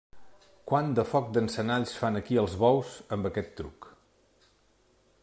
Quant 0.71 0.87
de 0.99 1.03
foc 1.09 1.27
d'encenalls 1.35 1.93
fan 2.03 2.19
aquí 2.21 2.39
els 2.45 2.57
bous 2.65 2.97
amb 3.17 3.31
aquest 3.33 3.55
truc! 3.61 3.89